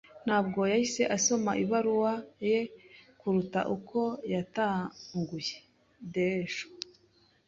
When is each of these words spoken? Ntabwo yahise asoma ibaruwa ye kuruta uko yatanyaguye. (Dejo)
Ntabwo 0.25 0.59
yahise 0.71 1.03
asoma 1.17 1.51
ibaruwa 1.63 2.13
ye 2.49 2.59
kuruta 3.19 3.59
uko 3.75 3.99
yatanyaguye. 4.33 5.55
(Dejo) 6.13 6.65